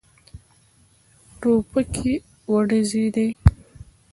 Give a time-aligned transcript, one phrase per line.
[1.39, 2.13] ټوپکې
[2.51, 3.27] وډزېدې.